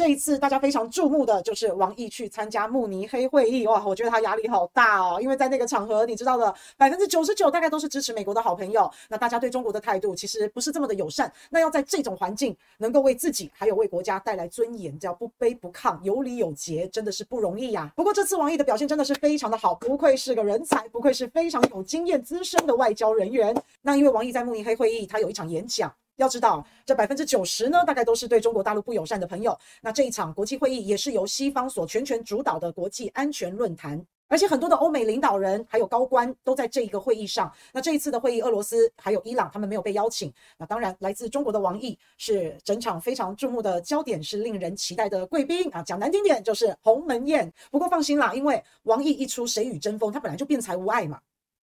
[0.00, 17.92] 这一次大家非常注目的就是王毅去参加慕尼黑会议，哇，我觉得他压力好大哦，因为在那个场合，你知道的，百分之九十九大概都是支持美国的好朋友，那大家对中国的态度其实不是这么的友善，那要在这种环境能够为自己还有为国家带来尊严，叫不卑不亢，有礼有节，真的是不容易呀。
[17.94, 23.54] 不过这次王毅的表现真的是非常的好，不愧是个人才，不愧是非常有经验资深的外交人员。
[23.82, 25.94] 那因为王毅在慕尼黑会议，他有一场演讲。
[26.20, 29.58] 要知道，这百分之九十呢，大概都是对中国大陆不友善的朋友。
[29.80, 37.50] 那这一场国际会议也是由西方所全权主导的国际安全论坛，而且很多的欧美领导人还有高官都在这一个会议上。
[37.72, 40.30] 那这一次的会议，俄罗斯还有伊朗他们没有被邀请。
[40.58, 45.82] 那当然，来自中国的王毅是整场非常注目的焦点，是令人期待的贵宾啊。
[45.82, 47.50] 讲难听点就是鸿门宴。
[47.70, 51.18] 不过放心啦，因为王毅一出，谁与争锋，他本来就辩才无碍嘛。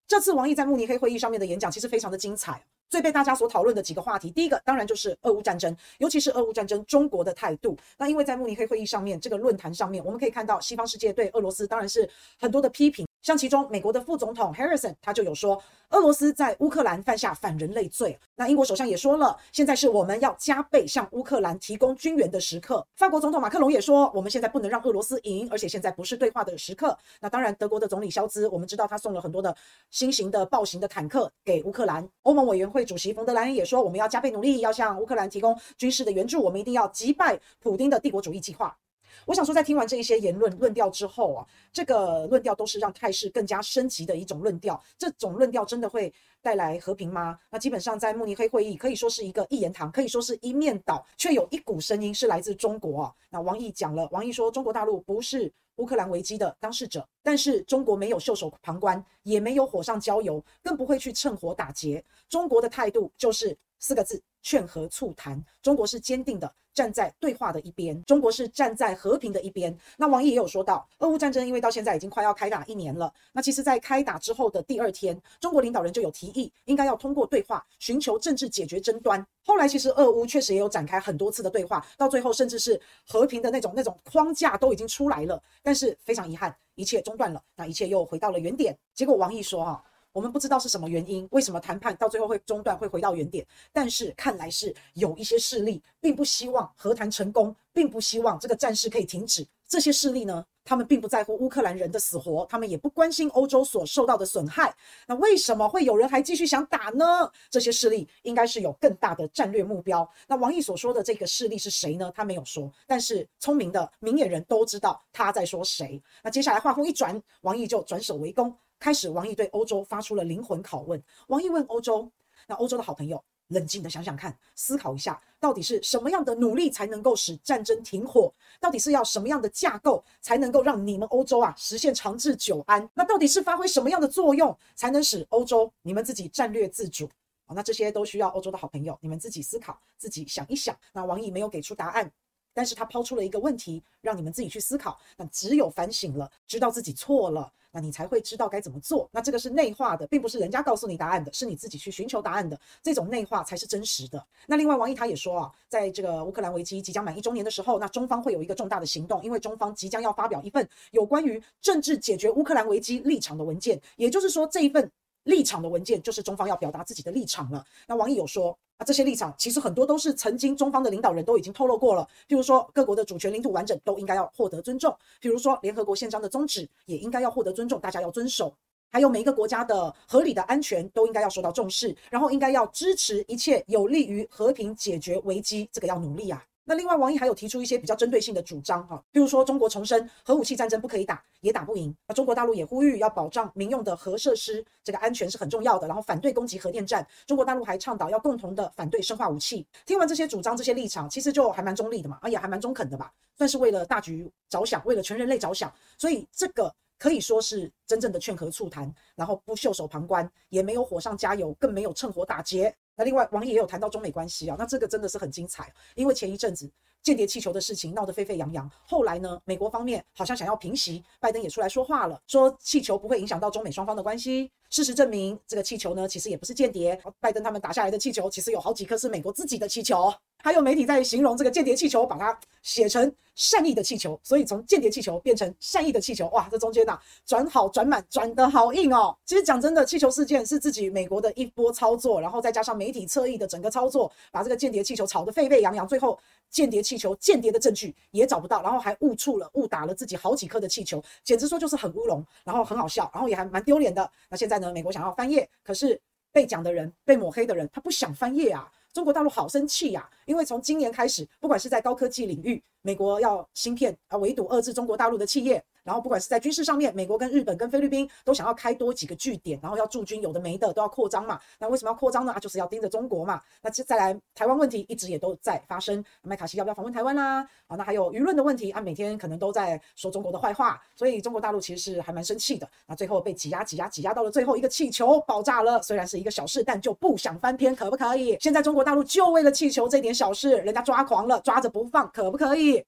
[0.08, 2.62] 这次王毅在慕尼黑会议上面的演讲其实非常的精彩。
[2.88, 7.76] 最被大家所讨论的几个话题，第一个当然就是俄乌战争，尤其是俄乌战争中国的态度。
[7.98, 12.08] 那因为在慕尼黑会议上面，这个论坛上面，我们可以看到西方世界对俄罗斯当然是
[12.38, 13.04] 很多的批评。
[13.26, 18.16] 像其中美国的副总统 Harrison 他就有说，俄罗斯在乌克兰犯下反人类罪。
[18.36, 22.86] 那英国首相也说了，现在是我们要加倍向乌克兰提供军援的时刻。
[22.94, 26.96] 法国总统马克龙也说，我们现在不能让俄罗斯赢，而且现在不是对话的时刻。
[27.18, 29.52] 那当然，德国的总理肖兹，我们知道他送了很多的
[29.90, 32.08] 新型的暴行的坦克给乌克兰。
[32.22, 38.78] 欧盟委员会主席冯德莱恩也说，我们要加倍努力，要向乌克兰提供军事的援助，我们一定要击败普丁的帝国主义计划。
[39.24, 44.80] 我想说，在听完这一些言论论调之后啊，这个论调都是让态势更加升级的一种论调。
[44.98, 47.38] 这种论调真的会带来和平吗？
[47.50, 53.14] 那基本上在慕尼黑会议可以说是一个一言堂，可以说是一面倒，却有一股声音是来自中国啊。
[53.30, 62.02] 那王毅讲了，王毅说，中国大陆不是乌克兰危机的当事者，但是中国没有袖手旁观，也没有火上浇油，更不会去趁火打劫。
[62.28, 65.42] 中国的态度就是四个字：劝和促谈。
[65.60, 66.54] 中国是坚定的。
[66.76, 69.74] 站在对话的一边，中国是站在和平的一边。
[69.96, 73.10] 那王毅也有说到，俄乌战争因为到现在已经快要开打一年了。
[73.32, 79.26] 那其实，在开打之后的第二天，中国领导人就有提议，应该要通过对话寻求政治解决争端。
[79.42, 85.42] 后来，其实俄乌确实也有展开很多次的对话，到最后甚至是和平的那种那种框架都已经出来了。
[85.62, 88.76] 但是非常遗憾，一切中断了，那一切又回到了原点。
[88.92, 89.82] 结果王毅说啊。
[90.16, 93.46] 我们不知道是什么原因，为什么谈判到最后会中断，会回到原点。
[93.70, 99.46] 但是看来是有一些势力并不希望和谈成功，并不希望这个战事可以停止。
[99.68, 104.74] 这些势力呢，他们并不在乎乌克兰人的死活，他们也不关心欧洲所受到的损害。
[105.06, 107.30] 那为什么会有人还继续想打呢？
[107.50, 110.08] 这些势力应该是有更大的战略目标。
[110.26, 112.10] 那王毅所说的这个势力是谁呢？
[112.14, 116.02] 他没有说，但是聪明的明眼人都知道他在说谁。
[116.22, 118.56] 那接下来话锋一转，王毅就转守为攻。
[118.78, 121.02] 开始，王毅对欧洲发出了灵魂拷问。
[121.28, 122.10] 王毅问欧洲
[122.46, 128.32] ：“那欧洲的好朋友，冷静的想想看，思考一下，到底是什么样的努力才能够使战争停火？
[128.60, 132.88] 到底是要什么样的架构才能够让你们欧洲啊实现长治久安？
[132.94, 137.06] 那到底是发挥什么样的作用才能使欧洲你们自己战略自主？
[137.46, 140.76] 啊，那这些都需要欧洲的好朋友你们自己思考，自己想一想。
[140.92, 142.12] 那王毅没有给出答案。”
[142.56, 144.98] 但是他抛出了一个问题，让你们自己去思考。
[145.18, 149.06] 那只有反省了，知道自己错了，那你才会知道该怎么做。
[149.12, 152.58] 那这个是内化的，并不是人家告诉你答案的，是你自己去寻求答案的。
[152.82, 154.26] 这种内化才是真实的。
[154.46, 163.78] 那另外，王毅他也说啊，在这个乌克兰危机即将满一周年的时候，那中方会有一个重大的行动，因为中方即将要发表一份有关于政治解决乌克兰危机立场的文件。
[163.96, 164.90] 也就是说，这一份
[165.26, 167.64] 立场的文件就是中方要表达自己的立场了。
[167.86, 168.58] 那王毅有说。
[168.78, 172.06] 啊，这些立场其实很多都是曾经中方的领导人都已经透露过了。
[172.28, 178.54] 譬如说，各国的主权、领土完整都应该要获得尊重；譬如说，联合国宪章的宗旨也应该要获得尊重，大家要遵守。
[178.90, 186.44] 还有每一个国家的合理的安全都应该要受到重视，然后应该要支持一切有利于和平解决危机，这个要努力啊。
[186.68, 191.94] 那另外，王毅还有提出一些比较针对性的主张哈，譬如说，中国重申核武器战争不可以打，也打不赢。
[192.08, 195.86] 那中国大陆也呼吁要保障民用的核设施，这个安全是很重要的。
[195.86, 199.64] 然后反对攻击核电站，中国大陆还倡导要共同的反对生化武器。
[199.86, 205.72] 听完这些主张、这些立场，其实就还蛮中立的嘛，啊也还蛮中肯的吧，算是为了大局着想，为了全人类着想。
[205.96, 212.74] 所以这个可以说是真正的劝和促谈，然后不袖手旁观，也没有火上加油，更没有趁火打劫。
[212.96, 216.70] 那另外，王毅也有谈到中美关系啊，那这个真的是很精彩，因为前一阵子
[217.02, 224.50] 间谍气球的事情闹得沸沸扬扬，后来呢，美国方面好像想要平息，拜登也出来说话了，说气球不会影响到中美双方的关系。
[224.70, 230.12] 事实证明，这个气球呢，其实也不是间谍，拜登他们打下来的气球，其实有好几颗是美国自己的气球。
[230.42, 239.16] 还有媒体在形容这个间谍气球，把它写成善意的气球，所以从间谍气球变成善意的气球，哇，这中间呐转好转满转得好硬哦。
[239.24, 246.16] 其实讲真的，气球事件是自己美国的一波操作，然后再加上媒体侧翼的整个操作，把这个间谍气球炒得沸沸扬扬，最后
[246.48, 254.08] 间谍气球间谍的证据也找不到，然后还误触了误打了自己好几颗的气球，简直说就是很乌龙，然后很好笑，然后也还蛮丢脸的。
[254.28, 258.70] 那现在呢，美国想要翻页，可是被讲的人、被抹黑的人，他不想翻页啊。
[258.92, 265.64] 中国大陆好生气呀、啊，因为从今年开始，不管是在高科技领域，美国要芯片啊围堵遏制中国大陆的企业。
[265.82, 271.38] 然后不管是在军事上面，美国跟日本跟菲律宾都想要开多几个据点，然后要驻军，有的没的都要扩张嘛。
[271.60, 272.32] 那为什么要扩张呢？
[272.32, 273.40] 啊，就是要盯着中国嘛。
[273.62, 277.48] 那再来，台湾问题一直也都在发生，麦卡锡要不要访问台湾啦、啊？
[277.68, 282.68] 啊，那还有舆论的问题啊，每天可能都在说中国的坏话，所以中国大陆其实是还蛮生气的。
[282.88, 288.36] 那最后被挤压挤压挤压到了最后一个气球爆炸了，虽然是一个小事，但就不想翻篇，可不可以？
[288.40, 292.84] 现在中国大陆就为了气球这点小事，人家抓狂了，抓着不放，可不可以？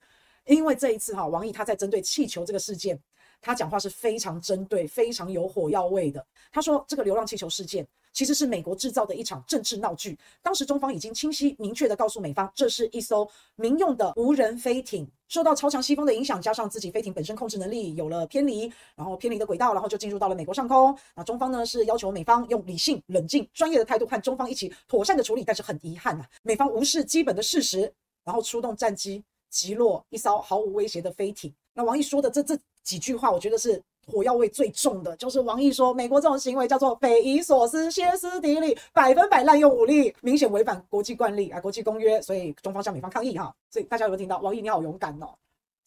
[0.46, 2.98] 因为这一次哈，王毅他在针对气球这个事件。
[3.40, 6.26] 他讲话是非常针对、非常有火药味的。
[6.50, 7.86] 他说，这个流浪气球事件
[8.18, 10.18] 其实是美国制造的一场政治闹剧。
[10.42, 18.62] 当时中方已经清晰明确地告诉美方，这是一艘民用的无人飞艇，受到超强西风的影响，加上自己飞艇本身控制能力有了偏离，
[18.96, 20.98] 然后偏离的轨道，然后就进入到了美国上空。
[21.14, 27.92] 那中方呢是要求美方用理性、冷静、专业的态度和中方一起妥善的处理，但是很遗憾呐、啊，美方无视基本的事实，
[28.24, 31.54] 然后出动战机击落一艘毫无威胁的飞艇。
[31.72, 32.58] 那王毅说的这这。
[32.84, 43.54] 几句话，我觉得是火药味最重的，就是王毅说，美国这种行为叫做匪夷所思、歇斯底里，百分百滥用武力，明显违反国际惯例啊、国际公约，所以中方向美方抗议哈。
[43.70, 44.38] 所以大家有没有听到？
[44.38, 45.28] 王毅你好勇敢哦，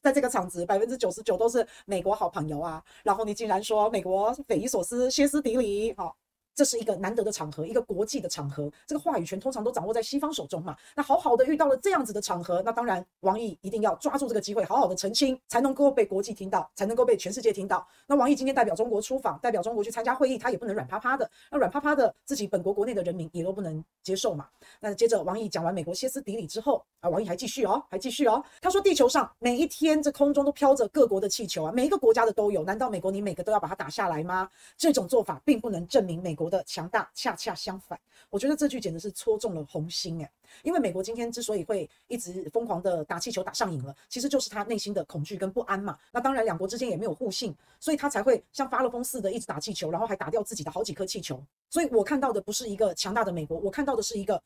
[0.01, 6.15] 在这个场子，百分之九十九都是美国好朋友啊，然后你竟然说美国匪夷所思、歇斯底里，好。
[6.61, 10.77] 这是一个难得的场合，一个国际的场合，这个话语权通常都掌握在西方手中嘛。
[10.95, 17.83] 那好好的遇到了这样子的场合，那当然王毅一定要抓住这个机会，好好的澄清，才能够被国际听到，才能够被全世界听到。
[18.05, 24.47] 那王毅今天代表中国出访，代表中国去参加会议，他也不能软趴趴的，那软趴趴的自己本国国内的人民也都不能接受嘛。
[24.79, 34.47] 那接着王毅讲完美国歇斯底里之后啊，王毅还继续哦，还继续哦，他说地球上每一天这空中都飘着各国的气球啊，每一个国家的都有，难道美国你每个都要把它打下来吗？
[34.77, 37.09] 这种做法并不能证明美国的强大。
[37.15, 37.99] 恰恰相反，
[38.29, 40.29] 我觉得这句简直是戳中了红心诶，
[40.63, 45.97] 因为美国今天之所以会一直疯狂的打气球打上瘾了，其实就是他内心的恐惧跟不安嘛。
[46.11, 51.41] 那当然，两国之间也没有互信，所以他才会像发了疯似的一直打气球，然后还打掉自己的好几颗气球。
[51.69, 54.41] 所以我看到的不是一个强大的美国，我看到的是一个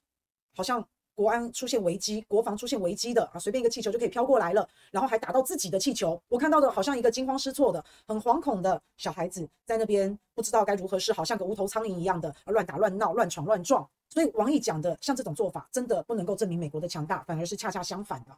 [0.56, 0.88] 好像。
[1.16, 6.22] 国安出现危机，国防出现危机的啊，随便一个气球就可以飘过来了，然后还打到自己的气球。
[6.28, 13.88] 我看到的好像一个惊慌失措的、很惶恐的小孩子在那边，不知道该如何是好，像个无头苍蝇一样的乱打乱闹、乱闯乱撞。
[14.10, 18.36] 所以王毅讲的像这种做法，真的不能够证明美国的强大，反而是恰恰相反的。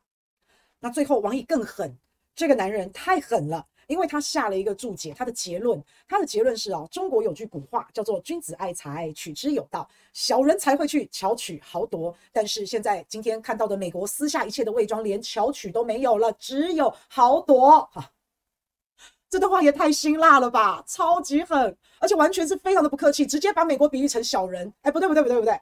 [0.80, 1.98] 那最后王毅更狠，
[2.36, 3.66] 这个男人太狠了。
[3.88, 12.14] 因为他下了一个注解，他的结论，他的结论是哦，中国有句古话叫做“君子爱财，取之有道”，小人才会去巧取豪夺。
[12.32, 17.80] 但是现在今天看到的美国私下一切的伪装，连巧取都没有了，只有豪夺。
[17.94, 18.12] 哈、啊，
[19.30, 24.72] 这段话也太辛辣了吧，超级狠，而且完全是非常的不客气，直接把美国比喻成小人。
[24.82, 25.58] 哎，不对不对不对不对，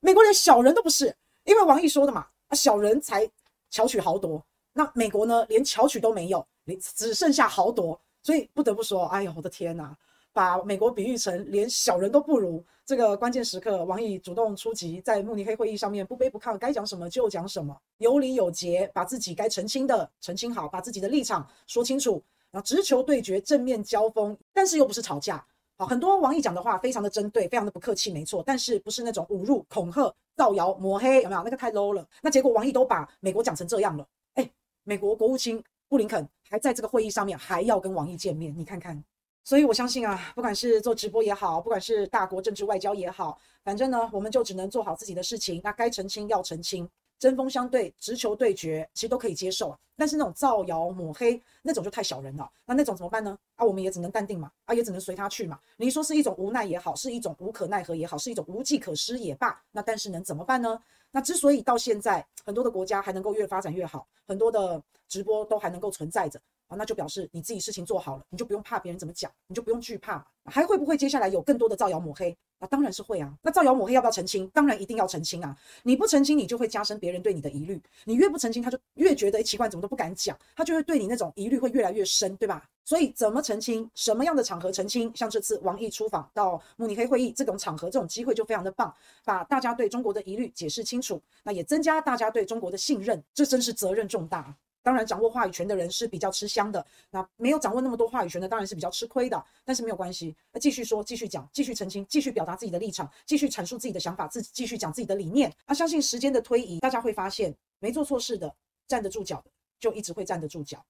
[0.00, 3.26] 美国连小人都不是，因为王毅说的嘛，啊，小人才
[3.70, 4.44] 巧取豪夺，
[4.74, 6.46] 那美国呢，连巧取都没有。
[6.76, 9.96] 只剩下豪夺，所以不得不说，哎呦，我的天呐，
[10.32, 25.44] 把美国比喻成连小人都不如，这个关键时刻，王毅主动出击，在慕尼黑会议上面不卑不亢，该讲什么就讲什么，有理有节，把自己该澄清的澄清好，把自己的立场说清楚，然后直球对决，正面交锋，但是又不是吵架。
[25.76, 31.42] 好，很多王毅讲的话非常的针对，非常的不客气，没错，但是不是那种侮辱、恐吓、造谣、抹黑，有没有？
[31.42, 32.06] 那个太 low 了。
[32.20, 34.50] 那结果王毅都把美国讲成这样了，哎，
[34.84, 35.62] 美国国务卿。
[35.88, 39.00] 布林肯还在这个会议上面，还要跟王毅见面，你看看。
[39.44, 45.60] 所以我相信啊，不管是做直播也好，不管是大国政治外交也好，反正呢，我们就只能做好自己的事情。
[45.62, 46.88] 那该澄清要澄清，
[47.20, 49.78] 针锋相对、直球对决，其实都可以接受。
[49.96, 52.50] 但是那种造谣抹黑，那种就太小人了。
[52.64, 53.38] 那那种怎么办呢？
[53.54, 55.56] 啊，我们也只能淡定嘛，啊，也只能随他去嘛。
[55.76, 59.62] 你说是一种无奈也好，是一种无可奈何也好，是一种无计可施也罢。
[59.70, 60.82] 那但是能怎么办呢？
[61.12, 64.80] 那之所以到现在很多的国家还能够越发展越好，很多的
[65.10, 70.24] 直播都还能够存在着啊，那就表示你自己事情做好了，你就不用怕别人怎么讲，你就不用惧怕。
[70.46, 72.34] 还会不会接下来有更多的造谣抹黑？
[72.58, 73.32] 啊，当然是会啊。
[73.42, 74.48] 那造谣抹黑要不要澄清？
[74.48, 75.56] 当然一定要澄清啊。
[75.82, 77.80] 你不澄清，你就会加深别人对你的疑虑。
[78.04, 82.68] 你越不澄清，他就越觉得奇怪，怎么都不敢讲，他就会对你那种疑虑会越来越深，对吧？
[82.84, 83.88] 所以怎么澄清？
[83.94, 85.10] 什么样的场合澄清？
[85.14, 94.54] 像这次王毅出访到慕尼黑会议这种场合，这种机会就非常的棒，把大家对中国的疑虑解释清楚，那也增加大家对中国的信任，这真是责任重大。
[94.82, 99.44] 当然，掌握话语权的人是比较吃香的，那没有掌握那么多话语权的，当然是比较吃亏的。
[99.64, 105.52] 但是没有关系，那继续说，继续讲，继续澄清，继续表达自己的立场，继续阐述自己的想法，自继续讲自己的理念。
[105.66, 108.54] 那相信时间的推移，大家会发现没做错事的
[108.88, 110.84] 站得住脚的就一直会站得住脚。